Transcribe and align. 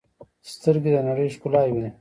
سترګې 0.53 0.89
د 0.95 0.97
نړۍ 1.07 1.27
ښکلا 1.35 1.61
ویني. 1.65 1.89